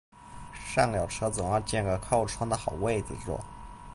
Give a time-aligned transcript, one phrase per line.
[0.65, 3.39] 上了車總要揀個靠窗的好位置坐